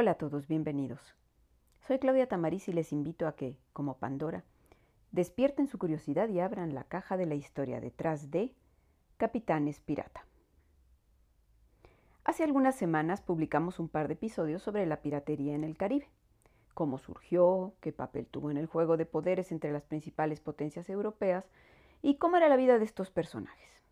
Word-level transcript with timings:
Hola 0.00 0.12
a 0.12 0.14
todos, 0.14 0.46
bienvenidos. 0.46 1.00
Soy 1.88 1.98
Claudia 1.98 2.28
Tamariz 2.28 2.68
y 2.68 2.72
les 2.72 2.92
invito 2.92 3.26
a 3.26 3.34
que, 3.34 3.58
como 3.72 3.98
Pandora, 3.98 4.44
despierten 5.10 5.66
su 5.66 5.76
curiosidad 5.76 6.28
y 6.28 6.38
abran 6.38 6.72
la 6.72 6.84
caja 6.84 7.16
de 7.16 7.26
la 7.26 7.34
historia 7.34 7.80
detrás 7.80 8.30
de 8.30 8.54
Capitanes 9.16 9.80
Pirata. 9.80 10.24
Hace 12.22 12.44
algunas 12.44 12.76
semanas 12.76 13.22
publicamos 13.22 13.80
un 13.80 13.88
par 13.88 14.06
de 14.06 14.14
episodios 14.14 14.62
sobre 14.62 14.86
la 14.86 15.02
piratería 15.02 15.56
en 15.56 15.64
el 15.64 15.76
Caribe, 15.76 16.08
cómo 16.74 16.98
surgió, 16.98 17.74
qué 17.80 17.90
papel 17.90 18.28
tuvo 18.28 18.52
en 18.52 18.56
el 18.56 18.66
juego 18.66 18.96
de 18.96 19.04
poderes 19.04 19.50
entre 19.50 19.72
las 19.72 19.82
principales 19.82 20.38
potencias 20.38 20.88
europeas 20.88 21.50
y 22.02 22.18
cómo 22.18 22.36
era 22.36 22.48
la 22.48 22.54
vida 22.54 22.78
de 22.78 22.84
estos 22.84 23.10
personajes. 23.10 23.82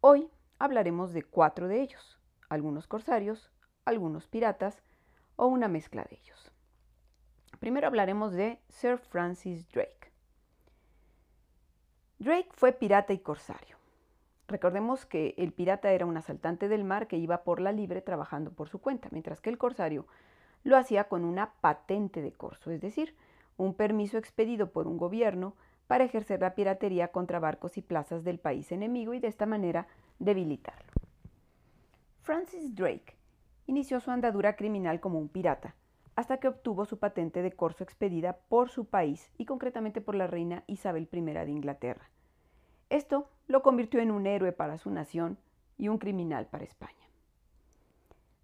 Hoy 0.00 0.28
hablaremos 0.58 1.12
de 1.12 1.22
cuatro 1.22 1.68
de 1.68 1.82
ellos, 1.82 2.18
algunos 2.48 2.88
corsarios, 2.88 3.52
algunos 3.84 4.26
piratas 4.26 4.82
o 5.40 5.46
una 5.46 5.68
mezcla 5.68 6.04
de 6.04 6.16
ellos. 6.16 6.52
Primero 7.60 7.86
hablaremos 7.86 8.34
de 8.34 8.58
Sir 8.68 8.98
Francis 8.98 9.66
Drake. 9.70 10.12
Drake 12.18 12.50
fue 12.52 12.72
pirata 12.72 13.14
y 13.14 13.20
corsario. 13.20 13.78
Recordemos 14.48 15.06
que 15.06 15.34
el 15.38 15.52
pirata 15.52 15.92
era 15.92 16.04
un 16.04 16.18
asaltante 16.18 16.68
del 16.68 16.84
mar 16.84 17.06
que 17.06 17.16
iba 17.16 17.42
por 17.42 17.62
la 17.62 17.72
libre 17.72 18.02
trabajando 18.02 18.52
por 18.52 18.68
su 18.68 18.82
cuenta, 18.82 19.08
mientras 19.12 19.40
que 19.40 19.48
el 19.48 19.56
corsario 19.56 20.06
lo 20.62 20.76
hacía 20.76 21.04
con 21.04 21.24
una 21.24 21.54
patente 21.62 22.20
de 22.20 22.32
corso, 22.32 22.70
es 22.70 22.82
decir, 22.82 23.16
un 23.56 23.72
permiso 23.72 24.18
expedido 24.18 24.70
por 24.72 24.86
un 24.86 24.98
gobierno 24.98 25.54
para 25.86 26.04
ejercer 26.04 26.42
la 26.42 26.54
piratería 26.54 27.08
contra 27.08 27.38
barcos 27.38 27.78
y 27.78 27.82
plazas 27.82 28.24
del 28.24 28.40
país 28.40 28.72
enemigo 28.72 29.14
y 29.14 29.20
de 29.20 29.28
esta 29.28 29.46
manera 29.46 29.86
debilitarlo. 30.18 30.92
Francis 32.20 32.74
Drake 32.74 33.19
inició 33.70 34.00
su 34.00 34.10
andadura 34.10 34.56
criminal 34.56 34.98
como 34.98 35.20
un 35.20 35.28
pirata, 35.28 35.76
hasta 36.16 36.38
que 36.38 36.48
obtuvo 36.48 36.86
su 36.86 36.98
patente 36.98 37.40
de 37.40 37.52
corso 37.52 37.84
expedida 37.84 38.36
por 38.48 38.68
su 38.68 38.86
país 38.86 39.30
y 39.38 39.44
concretamente 39.44 40.00
por 40.00 40.16
la 40.16 40.26
reina 40.26 40.64
Isabel 40.66 41.08
I 41.12 41.20
de 41.20 41.50
Inglaterra. 41.50 42.10
Esto 42.88 43.28
lo 43.46 43.62
convirtió 43.62 44.00
en 44.00 44.10
un 44.10 44.26
héroe 44.26 44.50
para 44.50 44.76
su 44.76 44.90
nación 44.90 45.38
y 45.78 45.86
un 45.86 45.98
criminal 45.98 46.46
para 46.46 46.64
España. 46.64 47.06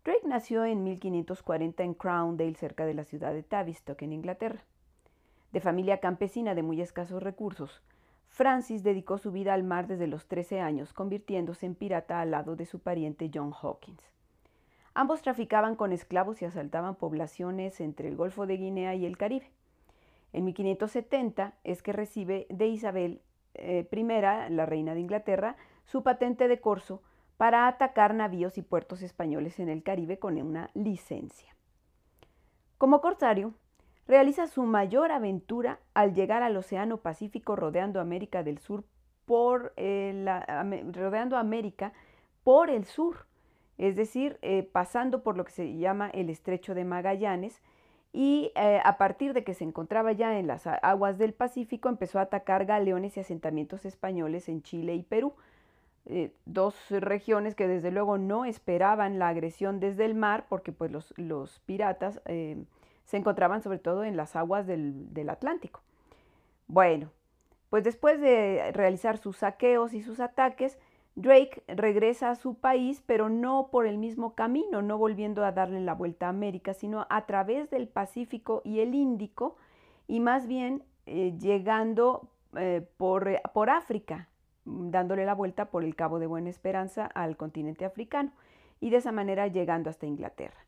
Drake 0.04 0.28
nació 0.28 0.64
en 0.64 0.84
1540 0.84 1.82
en 1.82 1.94
Crowndale, 1.94 2.54
cerca 2.54 2.86
de 2.86 2.94
la 2.94 3.02
ciudad 3.02 3.32
de 3.32 3.42
Tavistock, 3.42 4.00
en 4.02 4.12
Inglaterra. 4.12 4.62
De 5.50 5.60
familia 5.60 5.98
campesina 5.98 6.54
de 6.54 6.62
muy 6.62 6.80
escasos 6.80 7.20
recursos, 7.20 7.82
Francis 8.28 8.84
dedicó 8.84 9.18
su 9.18 9.32
vida 9.32 9.54
al 9.54 9.64
mar 9.64 9.88
desde 9.88 10.06
los 10.06 10.28
13 10.28 10.60
años, 10.60 10.92
convirtiéndose 10.92 11.66
en 11.66 11.74
pirata 11.74 12.20
al 12.20 12.30
lado 12.30 12.54
de 12.54 12.66
su 12.66 12.78
pariente 12.78 13.28
John 13.34 13.52
Hawkins. 13.60 14.15
Ambos 14.98 15.20
traficaban 15.20 15.76
con 15.76 15.92
esclavos 15.92 16.40
y 16.40 16.46
asaltaban 16.46 16.94
poblaciones 16.94 17.82
entre 17.82 18.08
el 18.08 18.16
Golfo 18.16 18.46
de 18.46 18.56
Guinea 18.56 18.94
y 18.94 19.04
el 19.04 19.18
Caribe. 19.18 19.50
En 20.32 20.46
1570 20.46 21.52
es 21.64 21.82
que 21.82 21.92
recibe 21.92 22.46
de 22.48 22.68
Isabel 22.68 23.20
eh, 23.52 23.86
primera, 23.90 24.48
la 24.48 24.64
reina 24.64 24.94
de 24.94 25.00
Inglaterra, 25.00 25.58
su 25.84 26.02
patente 26.02 26.48
de 26.48 26.62
corso 26.62 27.02
para 27.36 27.68
atacar 27.68 28.14
navíos 28.14 28.56
y 28.56 28.62
puertos 28.62 29.02
españoles 29.02 29.60
en 29.60 29.68
el 29.68 29.82
Caribe 29.82 30.18
con 30.18 30.40
una 30.40 30.70
licencia. 30.72 31.54
Como 32.78 33.02
corsario, 33.02 33.52
realiza 34.08 34.46
su 34.46 34.62
mayor 34.62 35.12
aventura 35.12 35.78
al 35.92 36.14
llegar 36.14 36.42
al 36.42 36.56
Océano 36.56 36.96
Pacífico 37.02 37.54
rodeando 37.54 38.00
América 38.00 38.42
del 38.42 38.56
Sur 38.56 38.84
por 39.26 39.74
rodeando 39.76 41.36
América 41.36 41.92
por 42.42 42.70
el 42.70 42.86
sur, 42.86 43.26
es 43.78 43.96
decir, 43.96 44.38
eh, 44.42 44.62
pasando 44.62 45.22
por 45.22 45.36
lo 45.36 45.44
que 45.44 45.52
se 45.52 45.76
llama 45.76 46.10
el 46.10 46.30
Estrecho 46.30 46.74
de 46.74 46.84
Magallanes, 46.84 47.60
y 48.12 48.52
eh, 48.54 48.80
a 48.82 48.96
partir 48.96 49.34
de 49.34 49.44
que 49.44 49.52
se 49.52 49.64
encontraba 49.64 50.12
ya 50.12 50.38
en 50.38 50.46
las 50.46 50.66
aguas 50.66 51.18
del 51.18 51.34
Pacífico 51.34 51.90
empezó 51.90 52.18
a 52.18 52.22
atacar 52.22 52.64
galeones 52.64 53.16
y 53.16 53.20
asentamientos 53.20 53.84
españoles 53.84 54.48
en 54.48 54.62
Chile 54.62 54.94
y 54.94 55.02
Perú, 55.02 55.34
eh, 56.06 56.32
dos 56.46 56.76
regiones 56.90 57.54
que 57.54 57.68
desde 57.68 57.90
luego 57.90 58.16
no 58.16 58.44
esperaban 58.44 59.18
la 59.18 59.28
agresión 59.28 59.80
desde 59.80 60.06
el 60.06 60.14
mar 60.14 60.46
porque 60.48 60.72
pues 60.72 60.90
los, 61.16 61.58
piratas 61.66 62.22
se 62.24 63.16
encontraban 63.16 63.60
sobre 63.60 63.78
todo 63.78 64.04
en 64.04 64.16
las 64.16 64.34
aguas 64.34 64.66
del 64.66 65.28
Atlántico. 65.28 65.82
Bueno, 66.68 67.10
pues 67.70 67.84
después 67.84 68.20
de 68.20 68.72
realizar 68.72 69.18
sus 69.18 69.38
saqueos 69.38 69.92
y 69.92 70.02
sus 70.02 70.20
ataques, 70.20 70.78
Drake 71.16 71.62
regresa 71.66 72.30
a 72.30 72.34
su 72.34 72.56
país, 72.56 73.02
pero 73.06 73.30
no 73.30 73.68
por 73.72 73.86
el 73.86 73.96
mismo 73.96 74.34
camino, 74.34 74.82
no 74.82 74.98
volviendo 74.98 75.44
a 75.44 75.52
darle 75.52 75.80
la 75.80 75.94
vuelta 75.94 76.26
a 76.26 76.28
América, 76.28 76.74
sino 76.74 77.06
a 77.08 77.24
través 77.24 77.70
del 77.70 77.88
Pacífico 77.88 78.60
y 78.64 78.80
el 78.80 78.94
Índico, 78.94 79.56
y 80.06 80.20
más 80.20 80.46
bien 80.46 80.82
eh, 81.06 81.34
llegando 81.40 82.28
eh, 82.54 82.86
por, 82.98 83.28
eh, 83.28 83.40
por 83.54 83.70
África, 83.70 84.28
dándole 84.66 85.24
la 85.24 85.34
vuelta 85.34 85.70
por 85.70 85.84
el 85.84 85.96
Cabo 85.96 86.18
de 86.18 86.26
Buena 86.26 86.50
Esperanza 86.50 87.06
al 87.06 87.38
continente 87.38 87.86
africano, 87.86 88.32
y 88.78 88.90
de 88.90 88.98
esa 88.98 89.10
manera 89.10 89.46
llegando 89.46 89.88
hasta 89.88 90.04
Inglaterra. 90.04 90.66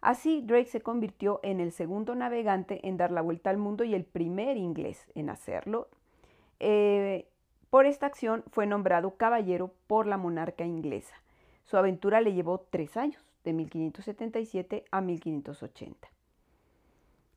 Así, 0.00 0.40
Drake 0.40 0.70
se 0.70 0.80
convirtió 0.80 1.40
en 1.42 1.60
el 1.60 1.72
segundo 1.72 2.14
navegante 2.14 2.88
en 2.88 2.96
dar 2.96 3.10
la 3.10 3.20
vuelta 3.20 3.50
al 3.50 3.58
mundo 3.58 3.84
y 3.84 3.94
el 3.94 4.04
primer 4.04 4.56
inglés 4.56 5.06
en 5.14 5.28
hacerlo. 5.28 5.88
Por 7.70 7.86
esta 7.86 8.06
acción 8.06 8.42
fue 8.50 8.66
nombrado 8.66 9.16
caballero 9.16 9.72
por 9.86 10.06
la 10.06 10.16
monarca 10.16 10.64
inglesa. 10.64 11.14
Su 11.64 11.76
aventura 11.76 12.20
le 12.20 12.34
llevó 12.34 12.66
tres 12.68 12.96
años, 12.96 13.30
de 13.44 13.52
1577 13.52 14.84
a 14.90 15.00
1580. 15.00 16.08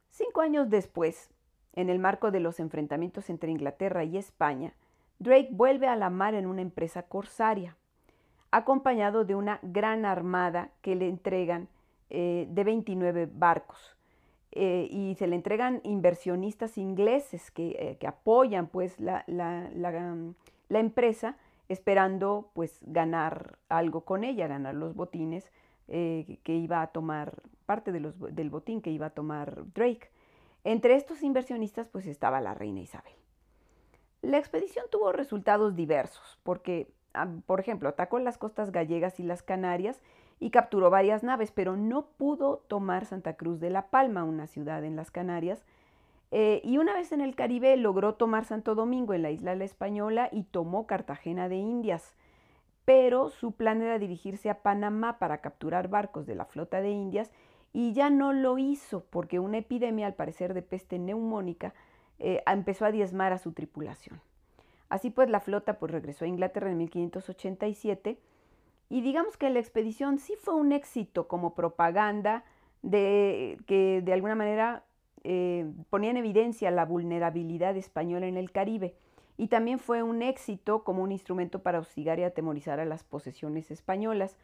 Cinco 0.09 0.41
años 0.41 0.71
después, 0.71 1.29
en 1.73 1.89
el 1.89 1.99
marco 1.99 2.31
de 2.31 2.39
los 2.39 2.59
enfrentamientos 2.59 3.29
entre 3.29 3.51
Inglaterra 3.51 4.03
y 4.03 4.17
España, 4.17 4.73
Drake 5.19 5.49
vuelve 5.51 5.87
a 5.87 5.95
la 5.95 6.09
mar 6.09 6.33
en 6.33 6.47
una 6.47 6.61
empresa 6.61 7.03
corsaria, 7.03 7.77
acompañado 8.49 9.25
de 9.25 9.35
una 9.35 9.59
gran 9.61 10.03
armada 10.03 10.71
que 10.81 10.95
le 10.95 11.07
entregan 11.07 11.67
eh, 12.09 12.47
de 12.49 12.63
29 12.63 13.29
barcos, 13.31 13.95
eh, 14.55 14.87
y 14.91 15.15
se 15.15 15.25
le 15.25 15.35
entregan 15.35 15.81
inversionistas 15.83 16.77
ingleses 16.77 17.49
que, 17.49 17.97
eh, 17.99 18.07
apoyan 18.07 18.67
pues 18.67 18.99
la, 18.99 19.25
empresa 20.69 21.37
esperando 21.69 22.51
pues 22.53 22.79
ganar 22.83 23.57
algo 23.67 24.01
con 24.01 24.23
ella, 24.23 24.45
ganar 24.45 24.75
los 24.75 24.93
botines 24.93 25.51
eh, 25.87 26.37
que 26.43 26.53
iba 26.55 26.83
a 26.83 26.87
tomar, 26.87 27.41
parte 27.65 27.91
de 27.91 27.99
los, 27.99 28.13
del 28.35 28.51
botín 28.51 28.81
que 28.81 28.91
iba 28.91 29.07
a 29.07 29.09
tomar 29.09 29.63
Drake. 29.73 30.11
Entre 30.63 30.95
estos 30.95 31.23
inversionistas 31.23 31.87
pues 31.87 32.05
estaba 32.05 32.39
la 32.39 32.53
reina 32.53 32.81
Isabel. 32.81 33.13
La 34.21 34.37
expedición 34.37 34.85
tuvo 34.91 35.11
resultados 35.11 35.75
diversos 35.75 36.37
porque, 36.43 36.93
ah, 37.15 37.27
por 37.47 37.59
ejemplo, 37.59 37.89
atacó 37.89 38.19
las 38.19 38.37
costas 38.37 38.71
gallegas 38.71 39.19
y 39.19 39.23
las 39.23 39.41
Canarias 39.41 39.99
y 40.43 40.49
capturó 40.49 40.89
varias 40.89 41.23
naves, 41.23 41.51
pero 41.51 41.77
no 41.77 42.05
pudo 42.17 42.65
tomar 42.67 43.05
Santa 43.05 43.35
Cruz 43.37 43.61
de 43.61 43.69
la 43.69 43.87
Palma, 43.87 44.25
una 44.25 44.45
ciudad 44.45 44.83
en 44.83 44.97
las 44.97 45.09
Canarias. 45.09 45.63
Eh, 46.31 46.59
y 46.65 46.79
una 46.79 46.93
vez 46.93 47.13
en 47.13 47.21
el 47.21 47.33
Caribe 47.33 47.77
logró 47.77 48.15
tomar 48.15 48.43
Santo 48.43 48.75
Domingo 48.75 49.13
en 49.13 49.21
la 49.21 49.31
isla 49.31 49.55
La 49.55 49.63
Española 49.63 50.27
y 50.33 50.43
tomó 50.43 50.85
Cartagena 50.85 51.47
de 51.47 51.55
Indias. 51.55 52.13
Pero 52.83 53.29
su 53.29 53.53
plan 53.53 53.81
era 53.81 53.99
dirigirse 53.99 54.49
a 54.49 54.61
Panamá 54.63 55.17
para 55.17 55.37
capturar 55.37 55.87
barcos 55.87 56.25
de 56.25 56.35
la 56.35 56.43
flota 56.43 56.81
de 56.81 56.89
Indias 56.89 57.31
y 57.71 57.93
ya 57.93 58.09
no 58.09 58.33
lo 58.33 58.57
hizo 58.57 59.05
porque 59.11 59.39
una 59.39 59.59
epidemia, 59.59 60.07
al 60.07 60.15
parecer 60.15 60.53
de 60.53 60.61
peste 60.61 60.99
neumónica, 60.99 61.73
eh, 62.19 62.43
empezó 62.45 62.83
a 62.83 62.91
diezmar 62.91 63.31
a 63.31 63.37
su 63.37 63.53
tripulación. 63.53 64.19
Así 64.89 65.09
pues, 65.09 65.29
la 65.29 65.39
flota 65.39 65.79
pues, 65.79 65.93
regresó 65.93 66.25
a 66.25 66.27
Inglaterra 66.27 66.69
en 66.69 66.79
1587 66.79 68.19
y 68.93 69.01
digamos 69.01 69.37
que 69.37 69.49
la 69.49 69.57
expedición 69.57 70.19
sí 70.19 70.35
fue 70.39 70.53
un 70.53 70.71
éxito 70.71 71.27
como 71.27 71.55
propaganda 71.55 72.43
de 72.83 73.57
que 73.65 74.03
de 74.03 74.13
alguna 74.13 74.35
manera 74.35 74.83
eh, 75.23 75.65
ponía 75.89 76.11
en 76.11 76.17
evidencia 76.17 76.69
la 76.69 76.85
vulnerabilidad 76.85 77.75
española 77.75 78.27
en 78.27 78.37
el 78.37 78.51
Caribe. 78.51 78.93
Y 79.35 79.47
también 79.47 79.79
fue 79.79 80.03
un 80.03 80.21
éxito 80.21 80.83
como 80.83 81.01
un 81.01 81.11
instrumento 81.11 81.63
para 81.63 81.79
hostigar 81.79 82.19
y 82.19 82.23
atemorizar 82.23 82.79
a 82.79 82.85
las 82.85 83.03
posesiones 83.03 83.71
españolas. 83.71 84.37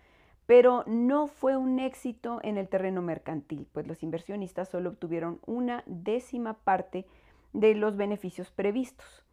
Pero 0.47 0.83
no 0.87 1.27
fue 1.27 1.55
un 1.55 1.77
éxito 1.77 2.39
en 2.41 2.57
el 2.57 2.69
terreno 2.69 3.03
mercantil, 3.03 3.67
pues 3.71 3.85
los 3.85 4.01
inversionistas 4.01 4.67
solo 4.67 4.89
obtuvieron 4.89 5.39
una 5.45 5.83
décima 5.85 6.55
parte 6.55 7.05
de 7.53 7.75
los 7.75 7.97
beneficios 7.97 8.49
previstos. 8.49 9.23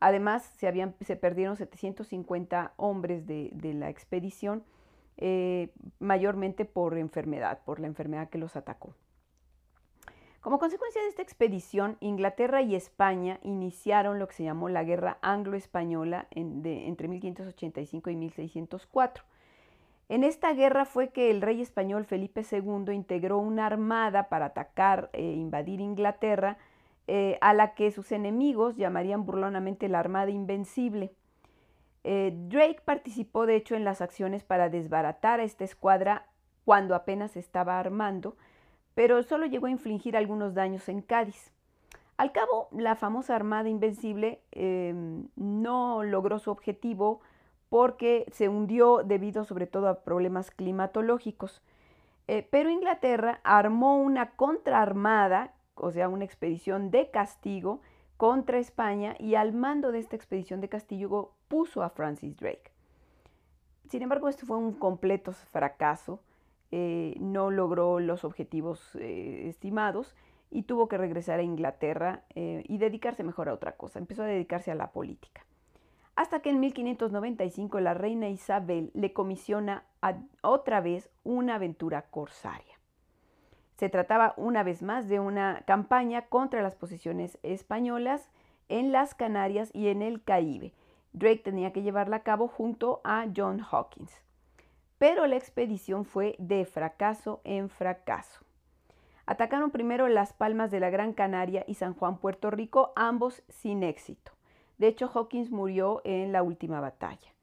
Además, 0.00 0.44
se, 0.58 0.68
habían, 0.68 0.94
se 1.00 1.16
perdieron 1.16 1.56
750 1.56 2.72
hombres 2.76 3.26
de, 3.26 3.74
la 3.74 3.88
expedición, 3.88 4.62
eh, 5.16 5.72
mayormente 5.98 6.64
por 6.64 6.96
enfermedad, 6.98 7.60
por 7.64 7.80
la 7.80 7.86
enfermedad 7.86 8.28
que 8.28 8.38
los 8.38 8.56
atacó. 8.56 8.94
Como 10.46 10.60
consecuencia 10.60 11.02
de 11.02 11.08
esta 11.08 11.22
expedición, 11.22 11.96
Inglaterra 11.98 12.62
y 12.62 12.76
España 12.76 13.40
iniciaron 13.42 14.20
lo 14.20 14.28
que 14.28 14.34
se 14.34 14.44
llamó 14.44 14.68
la 14.68 14.84
Guerra 14.84 15.18
Anglo-Española 15.20 16.28
entre 16.30 17.08
1585 17.08 18.10
y 18.10 18.16
1604. 18.16 19.24
En 20.08 20.22
esta 20.22 20.52
guerra 20.52 20.84
fue 20.84 21.08
que 21.08 21.32
el 21.32 21.42
rey 21.42 21.60
español 21.60 22.04
Felipe 22.04 22.44
II 22.48 22.94
integró 22.94 23.38
una 23.38 23.66
armada 23.66 24.28
para 24.28 24.46
atacar 24.46 25.10
e 25.12 25.32
invadir 25.32 25.80
Inglaterra, 25.80 26.58
eh, 27.08 27.38
a 27.40 27.54
la 27.54 27.74
que 27.74 27.90
sus 27.90 28.12
enemigos 28.12 28.76
llamarían 28.76 29.24
burlonamente 29.24 29.88
la 29.88 30.00
Armada 30.00 30.30
Invencible. 30.30 31.12
Eh, 32.04 32.32
Drake 32.48 32.80
participó 32.84 33.46
de 33.46 33.56
hecho 33.56 33.74
en 33.74 33.84
las 33.84 34.00
acciones 34.00 34.44
para 34.44 34.68
desbaratar 34.68 35.40
a 35.40 35.44
esta 35.44 35.64
escuadra 35.64 36.26
cuando 36.64 36.94
apenas 36.94 37.36
estaba 37.36 37.78
armando, 37.78 38.36
pero 38.94 39.22
solo 39.22 39.46
llegó 39.46 39.66
a 39.66 39.70
infligir 39.70 40.16
algunos 40.16 40.54
daños 40.54 40.88
en 40.88 41.02
Cádiz. 41.02 41.52
Al 42.16 42.32
cabo, 42.32 42.68
la 42.72 42.96
famosa 42.96 43.36
Armada 43.36 43.68
Invencible 43.68 44.40
em, 44.52 45.28
no 45.36 46.02
logró 46.02 46.38
su 46.38 46.50
objetivo 46.50 47.20
porque 47.68 48.26
se 48.32 48.48
hundió 48.48 49.02
debido 49.04 49.44
sobre 49.44 49.66
todo 49.66 49.88
a 49.88 50.02
problemas 50.02 50.50
climatológicos. 50.50 51.62
Eh, 52.28 52.46
pero 52.50 52.70
Inglaterra 52.70 53.40
armó 53.44 53.98
una 53.98 54.30
contraarmada, 54.30 55.52
o 55.76 55.90
sea, 55.90 56.08
una 56.08 56.24
expedición 56.24 56.90
de 56.90 57.10
castigo 57.10 57.80
contra 58.16 58.58
España 58.58 59.14
y 59.18 59.34
al 59.34 59.52
mando 59.52 59.92
de 59.92 59.98
esta 59.98 60.16
expedición 60.16 60.60
de 60.60 60.68
castigo 60.68 61.34
puso 61.48 61.82
a 61.82 61.90
Francis 61.90 62.36
Drake. 62.36 62.72
Sin 63.88 64.02
embargo, 64.02 64.28
esto 64.28 64.46
fue 64.46 64.56
un 64.56 64.72
completo 64.72 65.32
fracaso, 65.32 66.20
eh, 66.70 67.14
no 67.20 67.50
logró 67.50 68.00
los 68.00 68.24
objetivos 68.24 68.96
eh, 68.96 69.48
estimados 69.48 70.16
y 70.50 70.62
tuvo 70.62 70.88
que 70.88 70.98
regresar 70.98 71.40
a 71.40 71.42
Inglaterra 71.42 72.22
y 72.34 72.78
dedicarse 72.78 73.24
mejor 73.24 73.48
a 73.48 73.54
otra 73.54 73.72
cosa. 73.72 73.98
Empezó 73.98 74.22
a 74.22 74.26
dedicarse 74.26 74.70
a 74.70 74.76
la 74.76 74.92
política 74.92 75.44
hasta 76.16 76.40
que 76.40 76.50
en 76.50 76.60
1595 76.60 77.78
la 77.80 77.94
reina 77.94 78.28
Isabel 78.28 78.90
le 78.94 79.12
comisiona 79.12 79.84
otra 80.40 80.80
vez 80.80 81.10
una 81.24 81.56
aventura 81.56 82.06
corsaria. 82.10 82.75
Se 83.76 83.88
trataba 83.90 84.32
una 84.36 84.62
vez 84.62 84.82
más 84.82 85.08
de 85.08 85.20
una 85.20 85.62
campaña 85.66 86.22
contra 86.22 86.62
las 86.62 86.74
posesiones 86.74 87.38
españolas 87.42 88.30
en 88.68 88.90
las 88.90 89.14
Canarias 89.14 89.70
y 89.74 89.88
en 89.88 90.02
el 90.02 90.22
Caribe. 90.22 90.72
Drake 91.12 91.42
tenía 91.44 91.72
que 91.72 91.82
llevarla 91.82 92.16
a 92.16 92.22
cabo 92.22 92.48
junto 92.48 93.00
a 93.04 93.26
John 93.34 93.60
Hawkins. 93.60 94.12
Pero 94.98 95.26
la 95.26 95.36
expedición 95.36 96.04
fue 96.06 96.36
de 96.38 96.64
fracaso 96.64 97.40
en 97.44 97.68
fracaso. 97.68 98.40
Atacaron 99.26 99.70
primero 99.70 100.08
las 100.08 100.32
Palmas 100.32 100.70
de 100.70 100.80
la 100.80 100.88
Gran 100.88 101.12
Canaria 101.12 101.64
y 101.66 101.74
San 101.74 101.94
Juan, 101.94 102.18
Puerto 102.18 102.50
Rico, 102.50 102.92
ambos 102.96 103.42
sin 103.48 103.82
éxito. 103.82 104.32
De 104.78 104.86
hecho, 104.86 105.10
Hawkins 105.12 105.50
murió 105.50 106.00
en 106.04 106.32
la 106.32 106.42
última 106.42 106.80
batalla. 106.80 107.34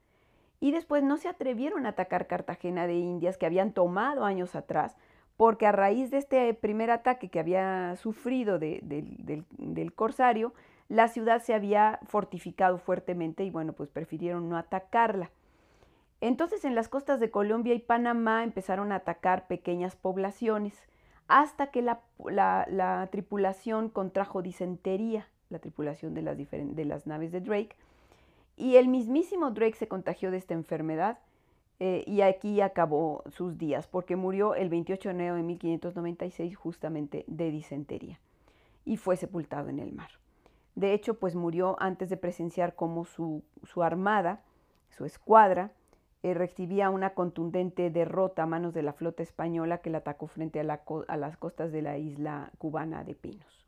Y 0.60 0.72
después 0.72 1.04
no 1.04 1.18
se 1.18 1.28
atrevieron 1.28 1.86
a 1.86 1.90
atacar 1.90 2.26
Cartagena 2.26 2.88
de 2.88 2.96
Indias, 2.96 3.38
que 3.38 3.46
habían 3.46 3.74
tomado 3.74 4.24
años 4.24 4.56
atrás, 4.56 4.96
porque 5.38 5.66
a 5.66 5.72
raíz 5.72 6.12
de 6.12 6.18
este 6.18 6.54
primer 6.54 6.92
ataque 6.92 7.30
que 7.30 7.40
había 7.40 7.96
sufrido 7.96 8.60
del, 8.60 9.94
corsario, 9.96 10.54
la 10.90 11.08
ciudad 11.08 11.42
se 11.42 11.54
había 11.54 12.00
fortificado 12.06 12.78
fuertemente 12.78 13.44
y 13.44 13.50
bueno, 13.50 13.74
pues 13.74 13.90
prefirieron 13.90 14.50
no 14.50 14.58
atacarla. 14.58 15.32
Entonces 16.22 16.66
en 16.66 16.76
las 16.76 16.88
costas 16.88 17.20
de 17.20 17.32
Colombia 17.32 17.74
y 17.74 17.80
Panamá 17.80 18.44
empezaron 18.44 18.92
a 18.92 18.98
atacar 18.98 19.48
pequeñas 19.48 19.96
poblaciones 19.96 20.82
hasta 21.28 21.68
que 21.68 21.82
la 21.82 23.08
tripulación 23.12 23.90
contrajo 23.90 24.42
disentería 24.42 25.28
la 25.54 25.60
tripulación 25.60 26.14
de 26.14 26.22
las, 26.24 26.38
de 26.38 26.86
las 26.86 27.08
naves 27.08 27.32
de 27.32 27.40
Drake. 27.40 27.78
Y 28.58 28.76
el 28.76 28.90
mismísimo 28.90 29.52
Drake 29.52 29.76
se 29.78 29.88
contagió 29.88 30.32
de 30.32 30.38
esta 30.38 30.54
enfermedad 30.54 31.20
eh, 31.80 32.04
y 32.08 32.22
aquí 32.22 32.62
acabó 32.62 33.24
sus 33.28 33.58
días, 33.58 33.88
porque 33.88 34.16
murió 34.16 34.56
el 34.56 34.70
28 34.70 35.10
de 35.10 35.16
enero 35.16 35.36
de 35.36 35.44
1596 35.44 36.56
justamente 36.56 37.26
de 37.28 37.52
disentería 37.52 38.20
y 38.86 38.98
fue 38.98 39.18
sepultado 39.18 39.70
en 39.70 39.80
el 39.80 39.94
mar. 39.94 40.12
De 40.76 40.94
hecho, 40.94 41.20
pues 41.20 41.36
murió 41.36 41.76
antes 41.80 42.10
de 42.10 42.18
presenciar 42.18 42.76
cómo 42.76 43.06
su, 43.06 43.44
armada, 43.82 44.42
su 44.90 45.06
escuadra, 45.06 45.72
eh, 46.24 46.34
recibía 46.34 46.90
una 46.90 47.14
contundente 47.14 47.90
derrota 47.90 48.44
a 48.44 48.48
manos 48.48 48.74
de 48.74 48.82
la 48.82 48.94
flota 48.94 49.24
española 49.24 49.80
que 49.80 49.90
la 49.90 50.00
atacó 50.00 50.28
frente 50.28 50.60
a, 50.60 50.82
a 51.08 51.18
las 51.18 51.38
costas 51.38 51.72
de 51.72 51.82
la 51.82 51.98
isla 51.98 52.52
cubana 52.58 53.04
de 53.04 53.14
Pinos. 53.14 53.68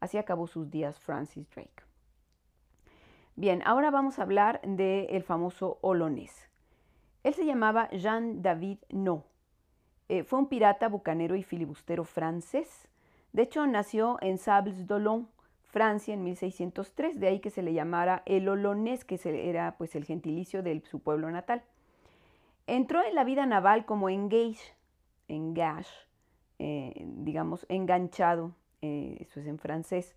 Así 0.00 0.18
acabó 0.18 0.46
sus 0.46 0.70
días 0.70 0.98
Francis 0.98 1.48
Drake. 1.50 1.84
Bien, 3.36 3.62
ahora 3.64 3.90
vamos 3.90 4.18
a 4.18 4.22
hablar 4.22 4.60
del 4.62 5.22
famoso 5.22 5.78
Olonés. 5.80 6.51
Él 7.22 7.34
se 7.34 7.44
llamaba 7.44 7.88
Jean-David 7.90 8.78
No. 8.90 9.24
Eh, 10.08 10.24
fue 10.24 10.38
un 10.38 10.48
pirata, 10.48 10.88
bucanero 10.88 11.36
y 11.36 11.42
filibustero 11.42 12.04
francés. 12.04 12.88
De 13.32 13.42
hecho, 13.42 13.66
nació 13.66 14.18
en 14.20 14.38
Sables-d'Olonne, 14.38 15.26
Francia, 15.62 16.12
en 16.12 16.22
1603, 16.24 17.18
de 17.18 17.28
ahí 17.28 17.40
que 17.40 17.50
se 17.50 17.62
le 17.62 17.72
llamara 17.72 18.22
el 18.26 18.48
Olonés, 18.48 19.04
que 19.04 19.18
era 19.24 19.76
pues, 19.78 19.94
el 19.94 20.04
gentilicio 20.04 20.62
de 20.62 20.82
su 20.82 21.00
pueblo 21.00 21.30
natal. 21.30 21.62
Entró 22.66 23.02
en 23.02 23.14
la 23.14 23.24
vida 23.24 23.46
naval 23.46 23.86
como 23.86 24.10
engage, 24.10 24.74
engage, 25.28 25.90
eh, 26.58 26.92
digamos, 27.06 27.64
enganchado 27.68 28.54
eh, 28.82 29.18
eso 29.20 29.38
es 29.38 29.46
en 29.46 29.58
francés, 29.58 30.16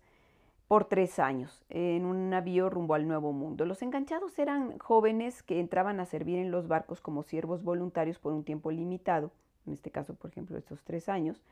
por 0.68 0.86
tres 0.86 1.18
años 1.18 1.64
en 1.68 2.04
un 2.04 2.30
navío 2.30 2.68
rumbo 2.68 2.94
al 2.94 3.06
Nuevo 3.06 3.32
Mundo. 3.32 3.64
Los 3.64 3.82
enganchados 3.82 4.38
eran 4.38 4.78
jóvenes 4.78 5.42
que 5.42 5.60
entraban 5.60 6.00
a 6.00 6.06
servir 6.06 6.38
en 6.38 6.50
los 6.50 6.66
barcos 6.68 7.00
como 7.00 7.22
siervos 7.22 7.62
voluntarios 7.62 8.18
por 8.18 8.32
un 8.32 8.44
tiempo 8.44 8.70
limitado, 8.70 9.30
en 9.66 9.72
este 9.72 9.90
caso, 9.90 10.14
por 10.14 10.30
ejemplo, 10.30 10.58
estos 10.58 10.82
tres 10.84 11.08
años, 11.08 11.42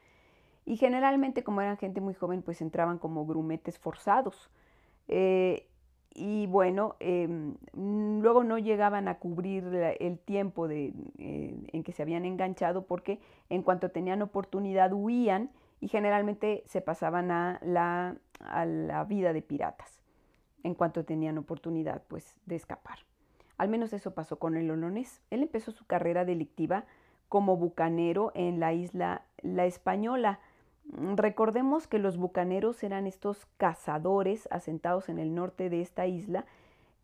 y 0.66 0.76
generalmente 0.76 1.44
como 1.44 1.60
eran 1.60 1.76
gente 1.76 2.00
muy 2.00 2.14
joven, 2.14 2.42
pues 2.42 2.60
entraban 2.60 2.98
como 2.98 3.26
grumetes 3.26 3.78
forzados. 3.78 4.50
Eh, 5.08 5.66
y 6.14 6.46
bueno, 6.46 6.94
em, 7.00 7.56
luego 7.72 8.44
no 8.44 8.58
llegaban 8.58 9.08
a 9.08 9.18
cubrir 9.18 9.64
el 9.98 10.18
tiempo 10.18 10.68
de, 10.68 10.92
eh, 11.18 11.56
en 11.72 11.82
que 11.82 11.92
se 11.92 12.02
habían 12.02 12.24
enganchado 12.24 12.86
porque 12.86 13.18
en 13.50 13.62
cuanto 13.62 13.90
tenían 13.90 14.22
oportunidad 14.22 14.92
huían 14.92 15.50
y 15.80 15.88
generalmente 15.88 16.62
se 16.66 16.80
pasaban 16.80 17.32
a 17.32 17.58
la, 17.62 18.16
a 18.40 18.64
la 18.64 19.04
vida 19.04 19.32
de 19.32 19.42
piratas 19.42 20.00
en 20.62 20.74
cuanto 20.74 21.04
tenían 21.04 21.38
oportunidad 21.38 22.02
pues, 22.08 22.36
de 22.46 22.56
escapar. 22.56 22.98
Al 23.58 23.68
menos 23.68 23.92
eso 23.92 24.14
pasó 24.14 24.38
con 24.38 24.56
el 24.56 24.70
olonés. 24.70 25.20
Él 25.30 25.42
empezó 25.42 25.70
su 25.70 25.86
carrera 25.86 26.24
delictiva 26.24 26.84
como 27.28 27.56
bucanero 27.56 28.32
en 28.34 28.60
la 28.60 28.72
isla 28.72 29.22
La 29.42 29.66
Española. 29.66 30.40
Recordemos 31.16 31.86
que 31.86 31.98
los 31.98 32.16
bucaneros 32.16 32.82
eran 32.82 33.06
estos 33.06 33.46
cazadores 33.56 34.48
asentados 34.50 35.08
en 35.08 35.18
el 35.18 35.34
norte 35.34 35.70
de 35.70 35.80
esta 35.80 36.06
isla 36.06 36.44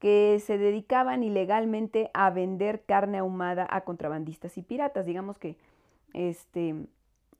que 0.00 0.40
se 0.44 0.56
dedicaban 0.56 1.22
ilegalmente 1.22 2.10
a 2.14 2.30
vender 2.30 2.82
carne 2.84 3.18
ahumada 3.18 3.66
a 3.70 3.82
contrabandistas 3.82 4.56
y 4.58 4.62
piratas. 4.62 5.06
Digamos 5.06 5.38
que 5.38 5.56
este, 6.14 6.74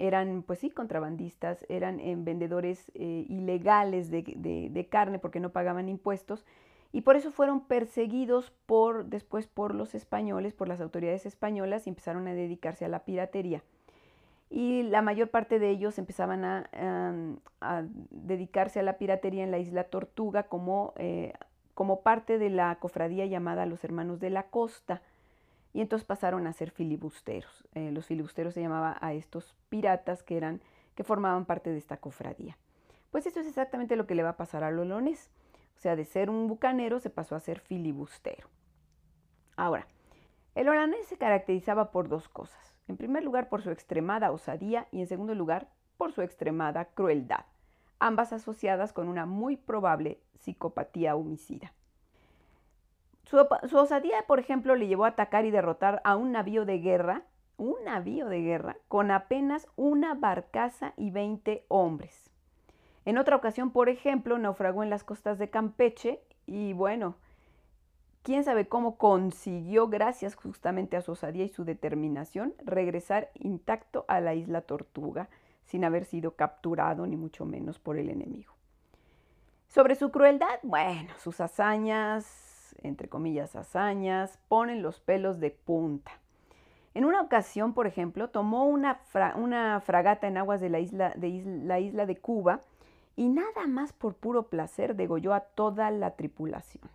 eran, 0.00 0.42
pues 0.42 0.59
sí, 0.61 0.71
contrabandistas, 0.71 1.66
eran 1.69 2.00
eh, 2.00 2.14
vendedores 2.16 2.90
eh, 2.95 3.26
ilegales 3.28 4.11
de, 4.11 4.88
carne 4.90 5.19
porque 5.19 5.40
no 5.40 5.50
pagaban 5.50 5.90
impuestos 5.90 6.47
y 6.90 7.02
por 7.02 7.16
eso 7.16 7.30
fueron 7.30 7.61
perseguidos 7.66 8.50
por, 8.64 9.04
después 9.04 9.47
por 9.47 9.75
los 9.75 9.95
españoles, 9.95 10.54
por 10.54 10.69
las 10.69 10.80
autoridades 10.80 11.26
españolas 11.26 11.87
y 11.87 11.90
empezaron 11.90 12.26
a 12.26 12.33
dedicarse 12.33 12.87
a 12.87 12.88
la 12.88 13.04
piratería. 13.04 13.62
Y 14.49 14.83
la 14.85 15.02
mayor 15.02 15.28
parte 15.28 15.59
de 15.59 15.69
ellos 15.69 15.99
empezaban 15.99 16.45
a, 16.45 17.85
dedicarse 18.11 18.80
a 18.80 18.83
la 18.83 18.97
piratería 18.97 19.45
en 19.45 19.50
la 19.50 19.59
isla 19.59 19.85
Tortuga 19.85 20.45
como, 20.45 20.95
eh, 20.97 21.35
como 21.75 22.00
parte 22.00 22.38
de 22.38 22.49
la 22.49 22.75
cofradía 22.76 23.26
llamada 23.26 23.66
los 23.66 23.85
Hermanos 23.85 24.19
de 24.19 24.30
la 24.30 24.45
Costa 24.45 25.02
y 25.73 25.81
entonces 25.81 26.07
pasaron 26.07 26.47
a 26.47 26.53
ser 26.53 26.71
filibusteros. 26.71 27.67
Eh, 27.75 27.91
los 27.93 28.07
filibusteros 28.07 28.55
se 28.55 28.61
llamaba 28.61 28.99
a 29.00 29.12
estos 29.12 29.55
piratas 29.69 30.23
que 30.23 30.37
eran 30.37 30.61
que 30.95 31.05
formaban 31.05 31.45
parte 31.45 31.71
de 31.71 31.79
esta 31.79 31.97
cofradía. 31.97 32.57
Pues 33.11 33.27
eso 33.27 33.41
es 33.41 33.47
exactamente 33.47 33.97
lo 33.97 34.07
que 34.07 34.15
le 34.15 34.23
va 34.23 34.31
a 34.31 34.37
pasar 34.37 34.65
a 34.65 34.71
Lolones. 34.71 35.31
O 35.77 35.81
sea, 35.81 35.97
de 35.97 36.05
ser 36.05 36.31
un 36.31 36.47
bucanero 36.47 37.00
se 37.00 37.11
pasó 37.11 37.37
a 37.37 37.41
ser 37.41 37.61
filibustero. 37.61 38.49
Ahora, 39.57 39.87
el 40.55 40.69
holandés 40.69 41.07
se 41.07 41.17
caracterizaba 41.17 41.91
por 41.91 42.09
dos 42.09 42.29
cosas. 42.29 42.75
En 42.89 42.97
primer 42.97 43.23
lugar, 43.23 43.49
por 43.49 43.62
su 43.62 43.71
extremada 43.71 44.33
osadía 44.33 44.89
y 44.91 45.00
en 45.00 45.07
segundo 45.07 45.35
lugar, 45.35 45.69
por 45.97 46.12
su 46.12 46.23
extremada 46.23 46.87
crueldad, 46.87 47.45
ambas 47.99 48.33
asociadas 48.33 48.93
con 48.93 49.09
una 49.09 49.27
muy 49.27 49.57
probable 49.57 50.21
psicopatía 50.35 51.15
homicida. 51.15 51.73
Su, 53.31 53.77
osadía, 53.77 54.25
por 54.27 54.41
ejemplo, 54.41 54.75
le 54.75 54.89
llevó 54.89 55.05
a 55.05 55.11
atacar 55.11 55.45
y 55.45 55.53
derrotar 55.53 56.03
a 56.03 56.17
un 56.17 56.33
navío 56.33 56.65
de 56.65 56.81
guerra, 56.81 57.23
un 57.59 57.77
navío 57.85 58.27
de 58.27 58.41
guerra, 58.41 58.77
con 58.89 59.13
apenas 59.13 59.69
una 59.77 60.15
barcaza 60.15 60.95
y 60.97 61.13
20 61.13 61.65
hombres. 61.69 62.29
En 63.05 63.19
otra 63.19 63.37
ocasión, 63.37 63.71
por 63.71 63.89
ejemplo, 63.89 64.37
naufragó 64.37 64.83
en 64.83 64.91
las 64.91 65.05
costas 65.05 65.39
de 65.39 65.49
Campeche 65.49 66.21
y 66.45 66.73
bueno, 66.73 67.15
quién 68.25 68.43
sabe 68.43 68.67
cómo 68.67 68.99
consiguió, 68.99 69.87
gracias 69.87 70.35
justamente 70.35 70.97
a 70.97 71.03
su 71.03 71.13
osadía 71.13 71.45
y 71.45 71.51
su 71.51 71.65
determinación, 71.65 72.55
regresar 72.65 73.31
intacto 73.35 74.07
a 74.09 74.21
la 74.21 74.35
isla 74.35 74.63
Tortuga 74.63 75.29
sin 75.67 75.85
haber 75.85 76.05
sido 76.05 76.35
capturado 76.35 77.07
ni 77.07 77.17
mucho 77.17 77.45
menos 77.45 77.79
por 77.79 77.97
el 77.97 78.11
enemigo. 78.11 78.55
Sobre 79.69 79.95
su 79.95 80.11
crueldad, 80.11 80.59
bueno, 80.65 81.13
sus 81.17 81.41
hazañas, 81.41 82.50
entre 82.83 83.09
comillas 83.09 83.57
hazañas, 83.57 84.39
ponen 84.49 84.83
los 84.83 85.00
pelos 85.00 85.41
de 85.41 85.50
punta. 85.50 86.12
En 86.95 87.05
una 87.05 87.21
ocasión, 87.21 87.73
por 87.73 87.87
ejemplo, 87.87 88.31
tomó 88.31 88.67
una, 88.67 88.97
fragata 89.81 90.27
en 90.27 90.37
aguas 90.37 90.61
de 90.61 90.71
la 90.71 90.81
isla, 90.81 91.12
de 91.17 91.43
la 91.65 91.79
isla 91.79 92.07
de 92.07 92.17
Cuba 92.17 92.61
y 93.17 93.29
nada 93.29 93.67
más 93.69 93.93
por 93.93 94.15
puro 94.15 94.45
placer 94.49 94.97
degolló 94.97 95.35
a 95.35 95.41
toda 95.41 95.91
la 95.91 96.12
tripulación. 96.17 96.89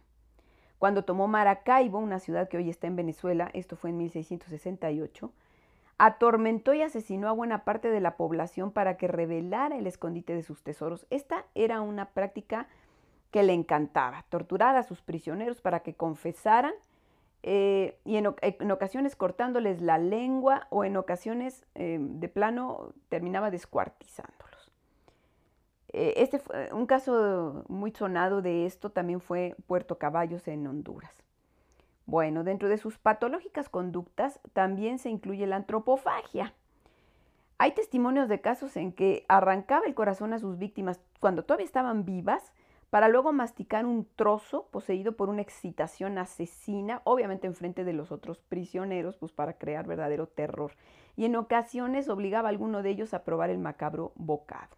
Cuando 0.79 1.05
tomó 1.05 1.27
Maracaibo, 1.27 1.99
una 1.99 2.19
ciudad 2.19 2.49
que 2.49 2.57
hoy 2.57 2.69
está 2.69 2.87
en 2.87 2.95
Venezuela, 2.95 3.49
esto 3.53 3.75
fue 3.77 3.91
en 3.91 3.97
1668, 3.97 5.31
atormentó 5.97 6.73
y 6.73 6.81
asesinó 6.81 7.29
a 7.29 7.31
buena 7.31 7.63
parte 7.63 7.89
de 7.89 8.01
la 8.01 8.17
población 8.17 8.71
para 8.71 8.97
que 8.97 9.07
revelara 9.07 9.77
el 9.77 9.87
escondite 9.87 10.35
de 10.35 10.43
sus 10.43 10.61
tesoros. 10.63 11.07
Esta 11.09 11.45
era 11.55 11.79
una 11.81 12.09
práctica 12.09 12.67
que 13.35 13.43
le 13.43 13.51
encantaba, 13.51 14.23
torturar 14.29 14.77
a 14.77 14.83
sus 14.83 15.01
prisioneros 15.01 15.59
para 15.59 15.81
que 15.81 15.93
confesaran 15.93 16.71
eh, 17.43 17.99
y 18.05 18.15
en, 18.15 18.27
ocasiones 18.71 19.17
cortándoles 19.17 19.81
la 19.81 19.97
lengua 19.97 20.67
o 20.69 20.85
en 20.85 20.95
ocasiones 20.95 21.65
eh, 21.75 21.97
de 21.99 22.29
plano 22.29 22.93
terminaba 23.09 23.51
descuartizándolos. 23.51 24.71
Eh, 25.89 26.13
este 26.15 26.39
fue, 26.39 26.71
un 26.71 26.85
caso 26.85 27.65
muy 27.67 27.91
sonado 27.91 28.41
de 28.41 28.65
esto 28.65 28.89
también 28.89 29.19
fue 29.19 29.57
Puerto 29.67 29.97
Caballos 29.97 30.47
en 30.47 30.65
Honduras. 30.65 31.13
Bueno, 32.05 32.45
dentro 32.45 32.69
de 32.69 32.77
sus 32.77 32.97
patológicas 32.97 33.67
conductas 33.67 34.39
también 34.53 34.97
se 34.97 35.09
incluye 35.09 35.45
la 35.45 35.57
antropofagia. 35.57 36.53
Hay 37.57 37.73
testimonios 37.73 38.29
de 38.29 38.39
casos 38.39 38.77
en 38.77 38.93
que 38.93 39.25
arrancaba 39.27 39.87
el 39.87 39.93
corazón 39.93 40.31
a 40.31 40.39
sus 40.39 40.57
víctimas 40.57 41.01
cuando 41.19 41.43
todavía 41.43 41.65
estaban 41.65 42.05
vivas 42.05 42.53
para 42.95 43.09
luego 43.09 43.33
masticar 43.33 43.85
un 43.85 44.07
trozo 44.15 44.69
poseído 44.71 45.17
por 45.17 45.27
una 45.27 45.41
excitación 45.41 46.17
asesina, 46.17 47.01
obviamente 47.03 47.45
enfrente 47.45 47.83
de 47.83 47.91
los 47.91 48.09
otros 48.09 48.39
prisioneros, 48.39 49.17
pues 49.17 49.33
para 49.33 49.57
crear 49.57 49.85
verdadero 49.85 50.27
terror. 50.27 50.71
Y 51.17 51.25
en 51.25 51.35
ocasiones 51.35 52.07
obligaba 52.07 52.47
a 52.47 52.51
alguno 52.51 52.83
de 52.83 52.91
ellos 52.91 53.13
a 53.13 53.25
probar 53.25 53.49
el 53.49 53.57
macabro 53.57 54.13
bocado. 54.15 54.77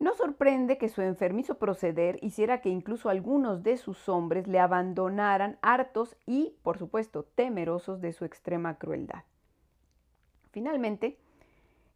No 0.00 0.12
sorprende 0.12 0.76
que 0.76 0.90
su 0.90 1.00
enfermizo 1.00 1.54
proceder 1.54 2.18
hiciera 2.20 2.60
que 2.60 2.68
incluso 2.68 3.08
algunos 3.08 3.62
de 3.62 3.78
sus 3.78 4.06
hombres 4.10 4.46
le 4.46 4.60
abandonaran 4.60 5.56
hartos 5.62 6.14
y, 6.26 6.58
por 6.62 6.76
supuesto, 6.76 7.22
temerosos 7.22 8.02
de 8.02 8.12
su 8.12 8.26
extrema 8.26 8.76
crueldad. 8.76 9.22
Finalmente, 10.50 11.16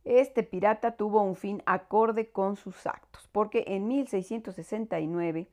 este 0.05 0.43
pirata 0.43 0.97
tuvo 0.97 1.23
un 1.23 1.37
fin 1.37 1.63
acorde 1.67 2.29
con 2.31 2.57
sus 2.57 2.87
actos, 2.87 3.29
porque 3.33 3.65
en 3.67 3.89
1669 3.89 5.49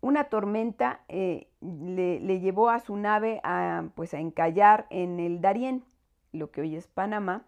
una 0.00 0.24
tormenta 0.24 1.00
eh, 1.08 1.46
le, 1.60 2.40
llevó 2.40 2.70
a 2.70 2.80
su 2.80 2.96
nave 2.96 3.40
a, 3.44 3.84
pues, 3.94 4.14
a 4.14 4.18
encallar 4.18 4.86
en 4.90 5.20
el 5.20 5.40
Darién, 5.40 5.84
lo 6.32 6.50
que 6.50 6.62
hoy 6.62 6.76
es 6.76 6.88
Panamá, 6.88 7.44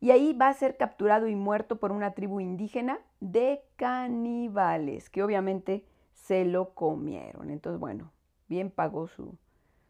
y 0.00 0.10
ahí 0.10 0.32
va 0.32 0.48
a 0.48 0.54
ser 0.54 0.76
capturado 0.76 1.28
y 1.28 1.36
muerto 1.36 1.76
por 1.76 1.92
una 1.92 2.12
tribu 2.12 2.40
indígena 2.40 2.98
de 3.20 3.62
caníbales, 3.76 5.10
que 5.10 5.22
obviamente 5.22 5.84
se 6.14 6.44
lo 6.44 6.70
comieron. 6.70 7.50
Entonces, 7.50 7.78
bueno, 7.78 8.10
bien 8.48 8.70
pagó 8.70 9.06
su, 9.06 9.36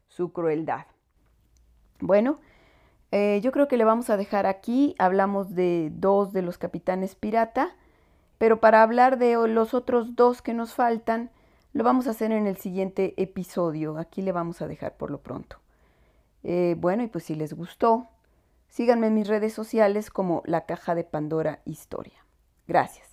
su 0.09 0.33
crueldad. 0.33 0.87
Bueno, 2.01 2.41
eh, 3.13 3.41
yo 3.43 3.53
creo 3.53 3.69
que 3.69 3.77
le 3.77 3.85
vamos 3.85 4.11
a 4.11 4.17
dejar 4.17 4.47
aquí. 4.47 4.97
Hablamos 4.99 5.55
de 5.55 5.93
dos 5.95 6.33
de 6.33 6.43
los 6.43 6.59
capitanes 6.59 7.15
pirata, 7.15 7.77
pero 8.39 8.59
para 8.61 8.83
hablar 8.83 9.19
de 9.19 9.35
los 9.47 9.75
otros 9.75 10.17
dos 10.17 10.43
que 10.43 10.55
nos 10.55 10.75
faltan, 10.75 11.31
lo 11.73 11.85
vamos 11.85 12.09
a 12.09 12.11
hacer 12.11 12.33
en 12.33 12.49
el 12.49 12.57
siguiente 12.57 13.15
episodio. 13.17 13.97
Aquí 13.99 14.23
le 14.23 14.33
vamos 14.33 14.61
a 14.61 14.67
dejar 14.67 14.97
por 14.97 15.11
lo 15.11 15.19
pronto. 15.19 15.59
Eh, 16.43 16.75
bueno, 16.79 17.05
y 17.05 17.07
pues 17.07 17.25
si 17.25 17.37
les 17.37 17.55
gustó, 17.55 18.09
Síganme 18.73 19.09
en 19.09 19.15
mis 19.15 19.29
redes 19.29 19.53
sociales 19.53 20.09
como 20.09 20.43
La 20.47 20.65
Caja 20.65 20.95
de 20.95 21.05
Pandora 21.05 21.61
Historia. 21.67 22.25
Gracias. 22.67 23.12